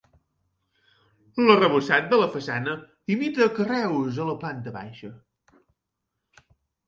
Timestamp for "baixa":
4.81-5.11